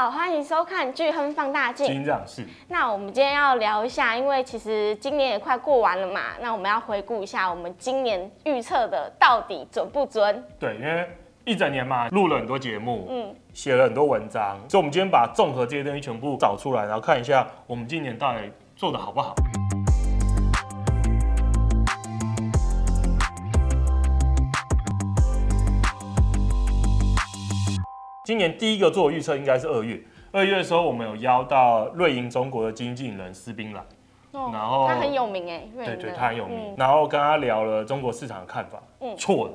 [0.00, 1.86] 好，欢迎收看《巨亨放大镜》。
[1.90, 2.42] 金长是。
[2.68, 10.42] 那我们今天要聊一下，因为其实今年也快过完了嘛，那我们要回顾一下我们今年预测的到底准不准？
[10.58, 11.06] 对，因为
[11.44, 18.38] 一整年嘛，录了很多节目，嗯，写了很多文章，所以我们今天把综合这些东西全部找出来，然后看一下我们今年到底
[18.74, 19.34] 做的好不好。
[28.30, 33.80] 今年第一个做的预测应该是二月，二月的时候我们有邀到瑞银中国的经纪人斯宾来，
[34.30, 39.54] 哦、然后他很有名哎，对对，他很有名，嗯、然后跟他聊了中国市场的看法，嗯，错了，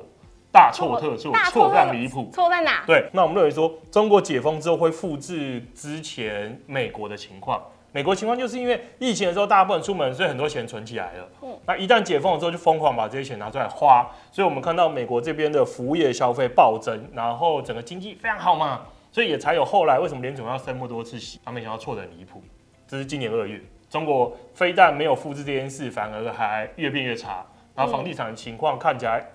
[0.52, 2.84] 大错特错，错非常离谱，错在哪？
[2.86, 7.58] 对，那我们认为说中国解封之后会复制之前美国的情况。
[7.92, 11.28] 美国情况就是因为疫情的时候大家不能出门，所以很多钱存起来了。
[11.42, 14.06] 嗯，那一旦解封了之后，就疯狂把这些钱拿出来花。
[14.30, 21.40] 所以我们看到美国这边的服务业消费暴增，然后整个经济非常好嘛，所以也才有后来为什么联总要升那么多次息。
[21.44, 22.42] 他没想到错得很离谱。
[22.86, 27.46] 这是今年二月，中国非但没有复制这件事，反而还越变越差。
[27.74, 29.26] 然后房地产的情况看起来。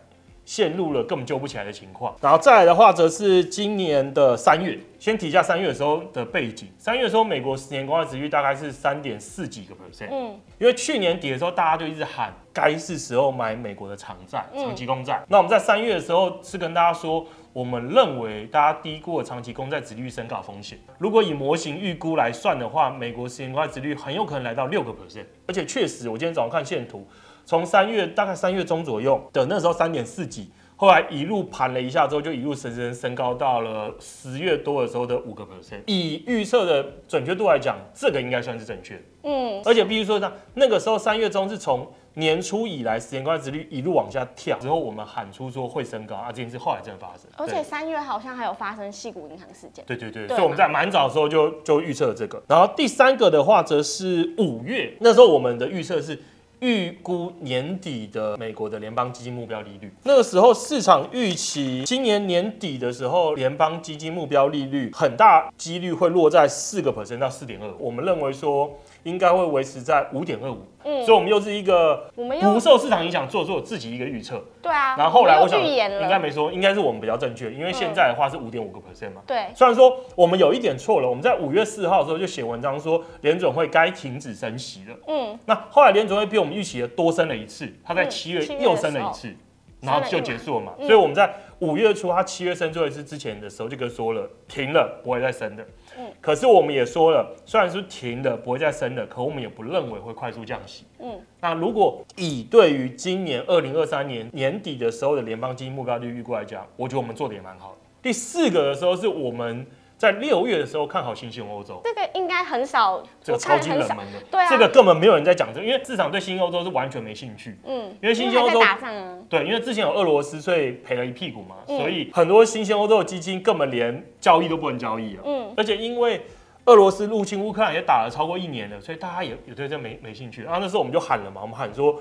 [0.43, 4.77] 陷入了根本救不起来的情况，然后再来的话，则是今年的三月。
[4.99, 6.67] 先提一下三月的时候的背景。
[6.77, 10.09] 三月的时候，美国十年公债殖率大概是三点四几个 percent。
[10.11, 15.23] 嗯，因为去年底的时候，大家就一直喊该是时候买美国的长债、长期公债。
[15.27, 20.77] 那我们在三月的时候是跟大家说，我们认为大家低估了长期公债殖率升高风险。
[20.99, 25.25] 如果以模型预估来算的话，美国十年公债殖率很有可能来到六个 percent。
[25.47, 27.07] 而且确实，我今天早上看线图。
[27.45, 35.81] 从三月大概三月中左右的那时候三点四几，后来一路盘了一下之后，就一路升升升高到了十月多的时候的五个 percent。
[35.85, 39.01] 以预测的准确度来讲，这个应该算是正确。
[39.23, 47.29] 嗯，而且必须说呢，那个时候三月中是从年初以来十年公债殖率一路往下跳，之后我们喊出说会升高啊，这件事后来真的发生。
[47.37, 49.85] 而且三月好像还有发生细谷银行事件。
[49.85, 52.41] 对对对，对所以我们在蛮早的时候就就预测了这个。
[52.47, 56.17] 然后第三个的话，则是五月，那时候我们的预测是。
[56.61, 67.73] 预估年底的美国的联邦基金目标利率，那个时候市场预期今年年底的时候，联邦基金目标利率很大几率会落在四个 percent 到四点二。
[67.79, 68.71] 我们认为说。
[69.03, 89.35] 应该会维持在五点二五，嗯，所以我们又是一个不受市场影响做做自己一个预测，对啊，然后后来我想应该没说，应该是我们比较正确，因为现在的话是五点五个 percent 嘛，对，虽然说我们有一点错了，我们在五月四号的时候就写文章说联准会该停止升息了，嗯，那后来联准会比我们预期的多升了一次，它在七月又升了一次，
[89.81, 95.63] 然后就结束了嘛，所以我们在五月初他七月升最后一次之前的时候就跟说了停了，不会再升的。
[95.97, 100.85] 嗯可是我们也说了，虽然是停了，不会再升的，可我们也不认为会快速降息。
[100.99, 107.77] 嗯，那如果以对于今年二零二三年年底的时候的联邦基金目标利率预估来讲，我觉得我们做的也蛮好的。
[108.01, 109.65] 第四个的时候是我们。
[110.01, 126.19] 在六月的时候看好新兴欧洲，这个应该很少，这个超级冷门的，对啊，这个根本没有人在讲这个，因为市场对新兴欧洲是完全没兴趣，嗯，因为新兴欧洲打仗啊，对，因为之前有俄罗斯，所以赔了一屁股嘛，嗯、所以很多新兴欧洲的基金根本连交易都不能交易啊，嗯，而且因为
[126.65, 131.95] 俄罗斯入侵乌克兰也打了超过一年了，所以大家也也对这没没兴趣，然后那时候我们就喊了嘛，我们喊说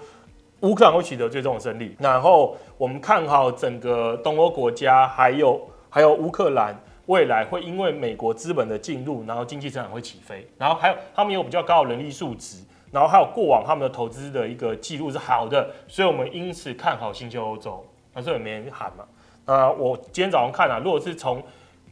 [0.61, 6.75] 乌克兰会取得最终的胜利，然后我们看好整个东欧国家，还有还有乌克兰。
[7.11, 12.63] 未来会因为美国资本的进入，然后经济增长会起飞，然后还有他们有比较高的人力素质，
[12.93, 17.85] 然后还有过往他们的投资的一个记录是好的，所以我们因此看好新兴欧洲。
[18.15, 19.05] 那这也没人喊嘛？
[19.53, 21.43] 啊，我今天早上看啊，如果是从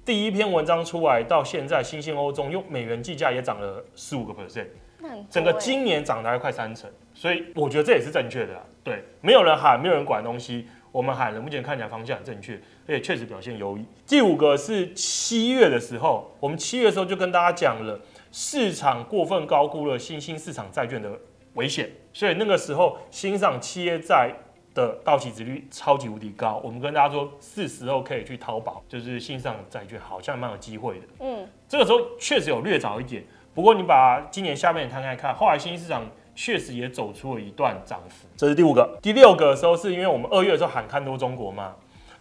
[0.05, 4.69] 第一篇文章出来到现在，新兴欧洲用美元计价也涨了十五个 percent，
[5.29, 8.63] 整个今年涨了快三成，所以我觉得这也是正确的啊。
[8.85, 10.69] 对，没有人喊，没有人管东西。
[10.99, 13.85] 我们喊了，目前看起来方向很正确，而且确实表现优异。
[14.05, 18.01] 第五个是七月的时候，我们七月的时候就跟大家讲了，
[18.33, 21.17] 市场过分高估了新兴市场债券的
[21.55, 24.35] 危险，所以那个时候新上企业债
[24.75, 26.61] 的到期值率超级无敌高。
[26.65, 31.07] 我们跟大家说，是时候可以去淘宝，就是新上债券好像蛮有机会的。
[31.21, 33.23] 嗯，这个时候确实有略早一点，
[33.59, 36.05] 不过你把今年下半年摊开看，后来新兴市场。
[36.37, 38.97] 确实也走出了一段涨幅，这是第五个。
[39.03, 41.75] 第六个的时候，是因为我们二月的时候喊看多中国嘛，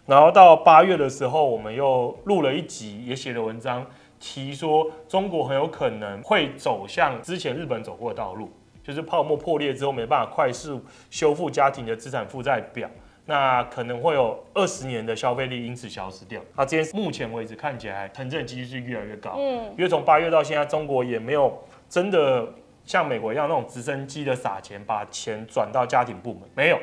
[0.06, 3.86] 然后到八月的时候，我们又录了一集，也写了文章，
[4.18, 8.50] 提说中国很有可能会走向之前日本走过的道路，
[8.82, 12.90] 就是泡沫破裂之后没办法快速修复家庭的资产负债表，
[13.28, 16.40] 那可能会有二十年的消费力因此消失掉。
[16.56, 22.48] 那今天目前为止看起来成真的几率是越来越高，嗯，因为从八月到现在，中国也没有真的。
[22.84, 26.78] 像美国一样那种直升机的撒钱，把钱转到家庭部门没有，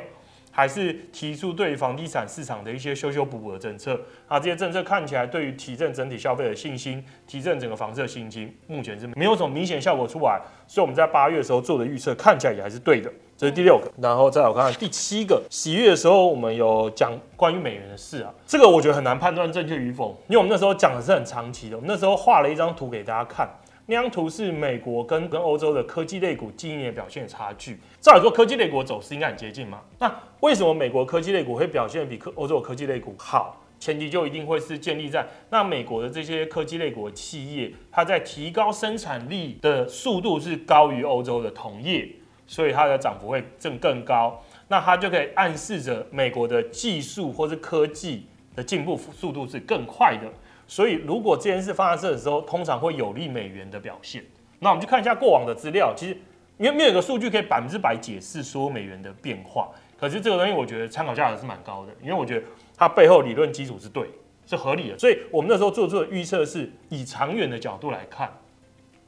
[0.51, 4.39] 还是提出对于房地产市场的一些修修补补的政策啊？
[4.39, 10.39] 这些政策看起来对于提振整体消费的信心、提振整个房市的信心，目前是没有什么明显效果出来。
[10.67, 13.11] 所以我们在八月的时候做的预测看起来也还是对的。
[13.37, 15.43] 这是第六个，然后再来我看看第七个。
[15.49, 21.75] 十月的时候我们有讲关于美元的事啊，这个我觉得很难判断正确与否，因为我们那时候讲的是很长期的。
[21.75, 23.49] 我们那时候画了一张图给大家看。
[23.87, 27.77] 那张图是美国跟跟欧洲的科技类股今年表现的差距。
[27.99, 29.81] 照理说，科技类股走势应该很接近嘛？
[29.99, 33.61] 那为什么美国科技类股会表现比科欧洲的科技类股好？
[33.77, 42.09] 前提就一定会是建立在那美国的这些科技类股企业，它在提高生产力的速度是高于欧洲的同业，
[42.47, 44.41] 所以它的涨幅会更更高。
[44.67, 50.27] 那它就可以暗示着美国的技术或是科技的进步速度是更快的。
[50.67, 54.23] 所以，如果这件事发生的时候，通常会有利美元的表现。
[54.59, 56.17] 那我们就看一下过往的资料，其实
[56.57, 59.69] 因为没有一个数据可以百分之百解释说美元的变化。
[59.97, 62.45] 可是这个东西，我觉得参考价值是蛮高的，因为我觉得
[62.75, 64.09] 它背后理论基础是对，
[64.47, 64.97] 是合理的。
[64.97, 68.31] 所以我们那时候做出的预测是以长远的角度来看，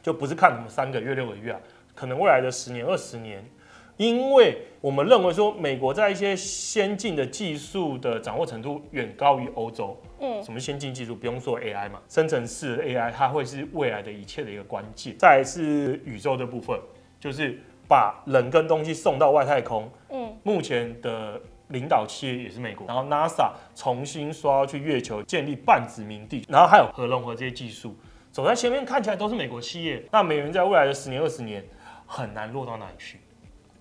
[0.03, 1.59] 就不是看什么三个月、六个月啊，
[1.97, 3.43] 可能未来的十年、二十年。
[3.97, 9.99] 因为我们认为说，美国在一些先进的技术的掌握程度远高于欧洲。
[10.19, 11.15] 嗯，什么先进技术？
[11.15, 15.15] 不用说 AI 嘛，生成式 AI 它会是未来的一切的一个关键。
[15.17, 16.79] 再来是宇宙的部分，
[17.19, 19.89] 就是把人跟东西送到外太空。
[20.09, 22.85] 嗯，目前的领导企业也是美国。
[22.85, 27.95] 然后 NASA 重新说要去月球建立半殖民地，然后还有核融合这些技术，
[28.31, 30.05] 走在前面看起来都是美国企业。
[30.11, 31.65] 那美元在未来的十年、二十年
[32.07, 33.19] 很难落到哪里去？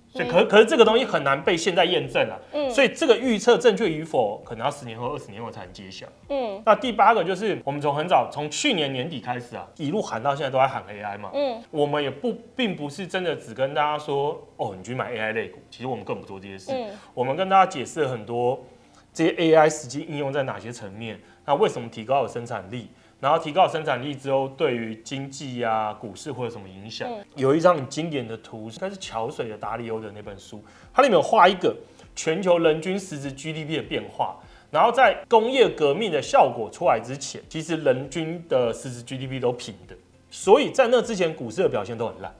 [0.08, 6.62] 所以可可是这个东西很难被现在验证啊，嗯，所以这个预测正确与否，可能要十年后、二十年后才能揭晓，嗯。
[6.64, 18.64] 那第八个就是我们从很早，从去年年底开始啊，一路喊到现在都在喊 AI 嘛，嗯，我们也不并不是真的只跟大家说，哦，你去买 AI 类股，其实我们更不做这些事，嗯，我们跟大家解释了很多
[19.12, 22.88] 这些 AI 实际应用在哪些层面，那为什么提高了生产力？
[23.18, 27.08] 然后提高生产力之后，对于经济呀、啊、股市会有什么影响？
[27.10, 31.74] 嗯、有一张很经典的图，应该是桥水的达里欧的那本书，它里面有画一个
[32.14, 34.36] 全球人均实质 GDP 的变化。
[34.70, 39.96] 然后在工业革命的效果出来之前，其实人均的实质 GDP 都平的，
[40.30, 42.34] 所以在那之前股市的表现都很烂，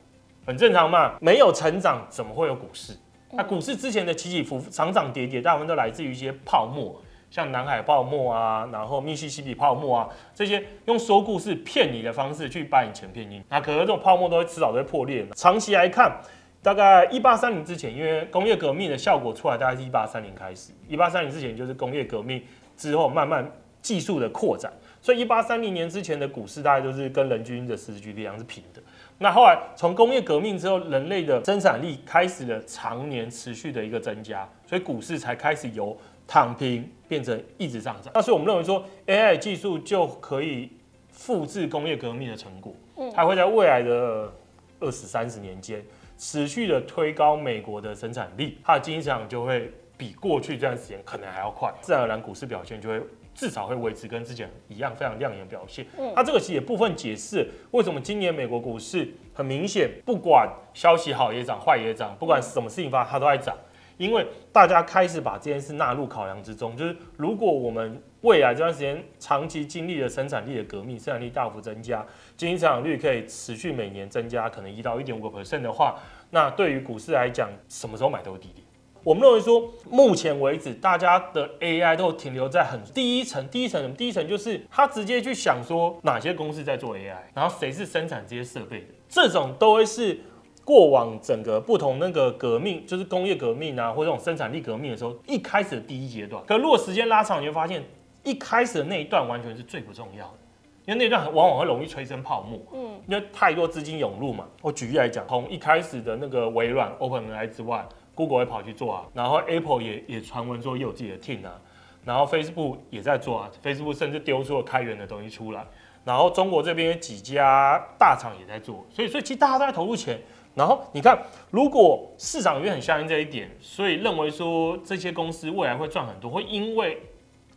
[0.45, 2.95] 很正常嘛，没有成长怎么会有股市？
[3.33, 7.01] 那股市之前的起起伏伏、涨涨跌跌，大部分都来自于一些泡沫。
[7.31, 15.27] 像南海泡沫啊，然后密西西比泡沫啊，这些用说故事骗你的方式去把你钱骗进，那可能这种泡沫都会迟早都会破裂。
[15.35, 16.21] 长期来看，
[16.63, 20.73] 大概一八三零之前，因为工业革命的效果出来，大概是一八三零开始。
[20.89, 22.43] 一八三零之前就是工业革命
[22.77, 23.51] 之后慢慢
[23.83, 28.83] 技术的扩展，所以一八三零年之前的股市大概都是跟人均的实质 GDP 是平的。
[29.19, 35.97] 那后来从工业革命之后，人类的生产力开始了常年持续的一个增加，所以股市才开始由
[36.27, 40.71] 躺平变成一直上涨，那所以我们认为说，AI 技术就可以
[41.11, 44.33] 复制工业革命的成果，嗯，它会在未来的
[44.81, 45.81] 二十三十年间
[46.19, 53.01] 持续的推高美国的生产力，它的经济增长就会比过去这段时间可能还要快，自然而然股市表现就会
[53.33, 55.87] 至少会维持跟之前一样非常亮眼的表现。
[55.97, 63.57] 嗯，它这个其实也部分解释为什么今年美国股市很明显，不管消息好也涨，坏也涨，不管什么事情发生，它都在涨。
[63.97, 72.05] 因为大家开始把这件事纳入考量之中，就是如果我们未来这段时间长期经历了生产力的革命，生产力大幅增加，
[72.37, 75.99] 经济增长率可以持续每年增加，可能一到一点五个 percent 的话，
[76.31, 78.67] 那对于股市来讲，什么时候买都是低点。
[79.03, 83.95] 我们认为说，目前为止大家的 AI 都停留在很第一层，第一层什么？
[83.95, 90.21] 第一层就是他直接去想说哪些公司在做 AI，然后谁是生产这些设备的，这种都会是。
[90.67, 96.43] 过往整个不同那个革命，就是工业革命啊，或者这种生产力革命的时候，一开始的第一阶段。
[96.45, 97.85] 可如果时间拉长，你会发现
[98.25, 100.39] 一开始的那一段完全是最不重要的，
[100.87, 102.59] 因为那一段往往会容易催生泡沫。
[102.75, 104.45] 嗯，因为太多资金涌入嘛。
[104.61, 111.61] 我举例来讲，从一开始的那个微软 OpenAI 之外，Google 也跑去做啊，然后 Apple 也也传闻说也有自己的 team 啊，
[112.05, 115.65] 然后 Facebook 也在做啊，Facebook 甚至丢出了开源的东西出来，
[116.05, 120.19] 然后中国这边几家大厂也在做，所以所以其实大家都在投入钱。
[120.57, 126.99] 然后你看，如果市场也很相信这一点，所以认为说这些公司未来会赚很多，会因为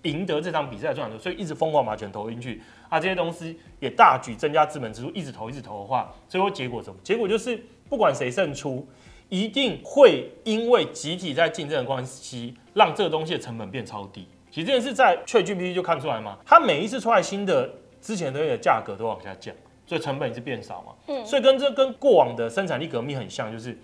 [0.01, 3.00] 赢得这场比赛赚很多，所以一直疯狂把钱投进去啊。
[3.00, 7.00] 这些东西也大举增加资本支出，一直投一直投的话，最后结果什么？
[7.01, 8.86] 结果就是不管谁胜出，
[9.29, 14.27] 一定会因为集体在竞争的关系，让这个东西的成本变超低。
[14.51, 17.70] 其实这件事在 ChatGPT 就看出来嘛，它每一次出来新的，
[18.01, 19.56] 之前的价格都往下降。
[19.89, 23.75] 所以成本也是变少嘛，嗯，所以跟这跟过往的生产力革命很像，就是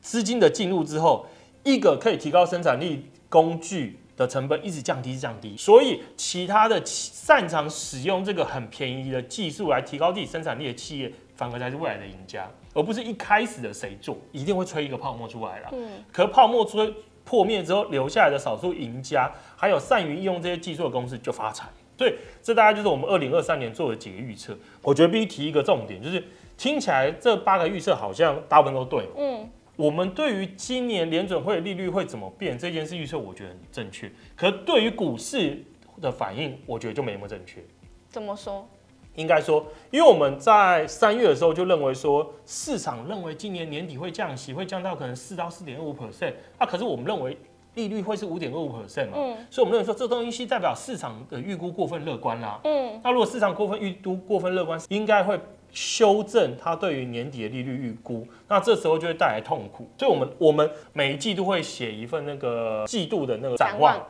[0.00, 1.26] 资金的进入之后，
[1.64, 15.70] 一个可以提高生产力工具的成本一直降低降低，所以其他的擅长使用这个很便宜的技术来提高自己生产力的企业，反而才是未来的赢家，而不是一开始的谁做一定会吹一个泡沫出来了。
[15.72, 21.66] 嗯，可泡沫吹破灭之后留下来的少数赢家，还有善于应用这些技术的公司就发财。
[21.96, 24.56] 所以这大概就是我们二零二三年做的几个预测。
[24.82, 26.22] 我觉得必须提一个重点，就是
[26.56, 29.08] 听起来这八个预测好像大部分都对。
[29.16, 34.10] 嗯，我们对于今年联准会利率会怎么变这件事预测，我觉得很正确。
[34.36, 35.62] 可是对于股市
[36.00, 37.64] 的反应，我觉得就没那么正确。
[38.10, 38.68] 怎么说？
[39.14, 46.34] 应该说，因为我们在三月的时候就认为说，市场认为今年年底会降息，会降到可能四到四点五 percent。
[46.58, 47.36] 那可是我们认为。
[47.76, 49.12] 利率会是五点二五 percent 嘛？
[49.16, 52.58] 嗯，所以我们认为说这东西代表市场的预估过分乐观啦。
[52.64, 55.38] 嗯，那如果市场过分预估过分乐观，应该会
[55.70, 59.86] 修正它对于年底的利率预估，那这时候就会带来痛苦。
[59.98, 64.02] 所以我们我们每一季度会写一份那个季度的那个展望，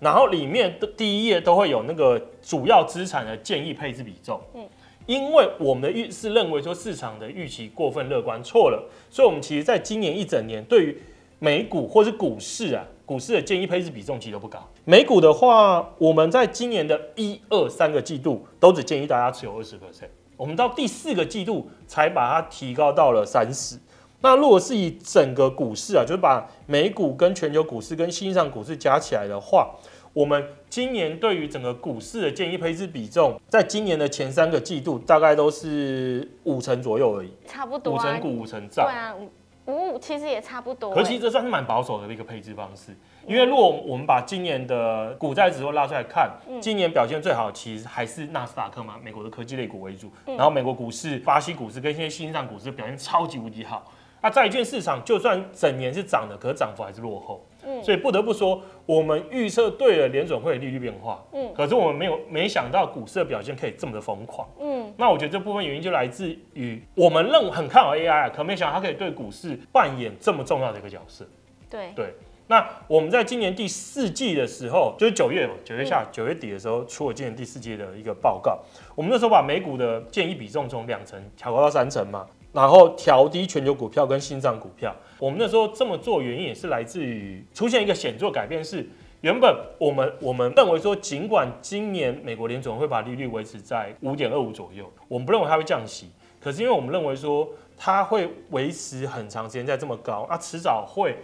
[0.00, 4.40] 然后里面的第一页都会有那个主要资产的建议配置比重。
[4.54, 4.68] 嗯，
[5.06, 10.98] 因为我们的预是认为说市场的预期过分乐观错了，所以我们其实在今年一整年对于
[11.38, 12.84] 美股或是股市啊。
[13.06, 14.58] 股市的建议配置比重其实都不高。
[14.84, 23.76] 美股的话，我们在今年的一二三个季度都只建议大家持有二十 percent，我们到第四个季度才把它提高到了三十。
[24.22, 29.74] 那如果是以整个股市啊，就是把美股跟全球股市跟新上股市加起来的话，
[30.14, 38.84] 我们今年对于整个股市的建议配置比重，在今年的前三个季度大概都是五成左右而已，差不多啊，五成股五成债。
[38.84, 39.14] 对啊。
[39.66, 42.94] 五五其实也差不多，可其实这算是蛮保守的一个配置方式。
[43.26, 46.30] 因为如果我们把今年的股债指数拉出来看，
[46.60, 50.12] 今年表现最好其实还是纳斯达克嘛，美国的科技类股为主。
[50.26, 53.90] 然后美国股市、巴西股市跟一些新上股市表现超级无敌好。
[54.20, 57.44] 那债券市场就算整年是涨的，可是涨幅还是落后。
[57.82, 61.24] 所以不得不说，我们预测对了联准会的利率变化。
[61.32, 64.48] 嗯，可是我们没有没想到股市的表现可以这么的疯狂。
[64.60, 71.26] 嗯，那我觉得这部分原因就来自于我们认很看好 AI，可没想到它可以对股市扮演这么重要的一个角色。
[71.70, 72.14] 对对，
[72.46, 78.60] 那我们在今年第四季的时候，就是九月九月下九月底的时候，出了今年第四季的一个报告。
[78.94, 84.94] 我们那时候把美股的建议比重从两成调高到三成嘛，然后调低全球股票跟新涨股票。
[85.24, 88.86] 我们那时候这么做原因也是来自于出现一个显著改变，是
[89.22, 101.16] 原本我们我们认为说，尽管今年美国联总会把利率维持在五点二五左右，我们不认为它会降息，可是因为我们认为说它会维持很长时间在这么高，啊，迟早会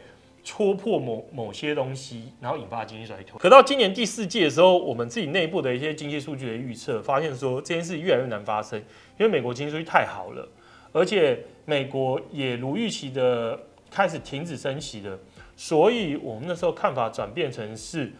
[0.43, 3.39] 戳破某某些东西，然后引发经济衰退。
[3.39, 8.79] 可到今年第四季的时候，我们自己内部的一些经济数据的预测，发现说这件事越来越难发生，
[9.19, 10.49] 因为美国经济数据太好了，
[10.91, 13.61] 而且美国也如预期的。
[13.91, 15.19] 开始停止升息了，
[15.57, 18.13] 所以我们那时候看法转变成是，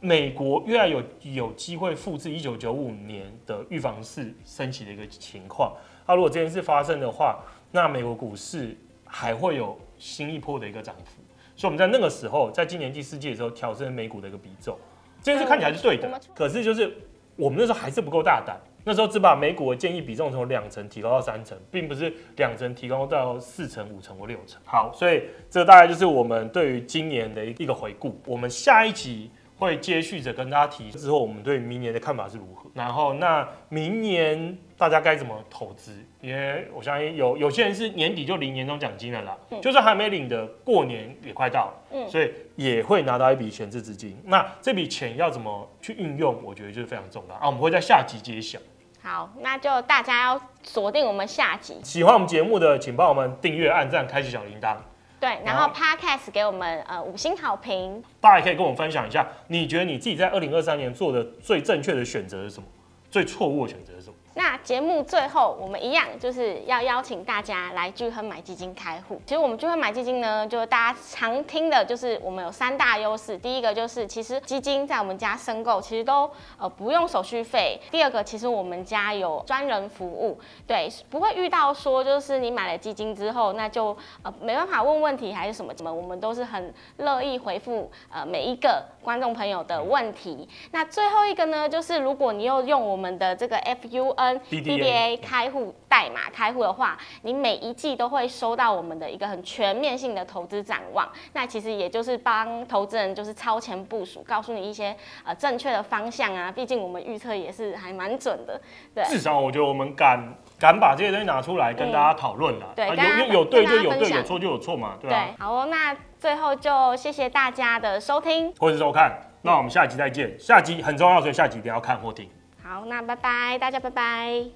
[0.00, 5.76] 美国越来有有机会复制一九九五年的预防式升息的一个情况。
[6.06, 11.22] 那如果这件事发生的话，那美国股市还会有新一波的一个涨幅。
[11.54, 14.76] 所以我们在那个时候，在今年第四季的时候调升美股的一个比重，
[15.22, 16.92] 这件事看起来是对的，可是就是
[17.36, 18.58] 我们那时候还是不够大胆。
[18.84, 24.60] 那时候只把美股的建议比重从两成提高到三成，并不是两成提高到四成、五成或六成。
[24.64, 28.20] 好，所以这大概就是我们对于今年的一个回顾。
[28.26, 32.68] 我们下一集会接续着跟大家提之后，我们对明年的看法是如何。
[32.74, 35.94] 然后，那明年大家该怎么投资？
[36.20, 44.16] 因为我相信有有些人是年底就领年终奖金了啦，嗯、就算还没领的，过年也快到了，嗯，所以也会拿到一笔闲置资金。
[44.24, 46.42] 那这笔钱要怎么去运用？
[46.42, 47.46] 我觉得就是非常重要啊。
[47.46, 48.58] 我们会在下集揭晓。
[49.02, 51.76] 好，那就大家要锁定我们下集。
[51.82, 54.76] 喜欢我们节目的，请帮我们订阅、按赞、开启小铃铛。
[55.18, 58.00] 对，然后 Podcast 给我们呃五星好评。
[58.20, 62.66] 大家也可以跟我们分享一下，你觉得你自己在二零二三年做的最正确的选择是什么？
[63.10, 64.14] 最错误的选择是什么？
[64.34, 69.20] 那节目最后，我们一样就是要邀请大家来聚亨买基金开户。
[69.26, 73.36] 其实我们聚亨买基金呢，就大家常听的，就是我们有三大优势。
[73.36, 77.78] 第一个就是，其实基金在我们家申购，其实都呃不用手续费。
[77.90, 90.48] 第二个，其实我们家有专人服务，对，不会遇到说就是你买了基金之后，那就呃没办法问问题还是什么什么，我们都是很乐意回复呃每一个观众朋友的问题。
[90.70, 94.21] 那最后一个呢，就是如果你又用我们的这个 FU。
[94.22, 101.08] 跟 DBA 开户代码开户的话，你每一季都会收到我们的一个很全面性的投资展望。
[101.32, 106.50] 那其实也就是帮投资人就是超前部署，告诉你一些呃正确的方向啊。
[106.52, 108.60] 毕竟我们预测也是还蛮准的，
[108.94, 109.04] 对。
[109.04, 112.72] 至少我觉得我们敢敢把这些东西拿出来跟大家讨论了。
[112.76, 115.96] 对，有有有对就有对，有错就有错嘛，对好哦，那。
[116.22, 119.12] 最后就谢谢大家的收听或者收看，
[119.42, 120.32] 那我们下集再见。
[120.38, 122.30] 下集很重要，所以下集一定要看或听。
[122.72, 124.46] 好，那拜拜，大家拜拜。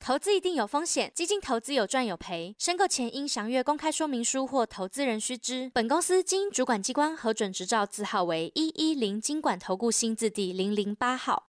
[0.00, 5.70] 投资一定有风险，基金投资有赚有赔，申购前应详阅公开说明书或投资人须知。
[5.74, 11.42] 本公司经主管机关核准执照字号为一一零金管投顾新字第零零八号。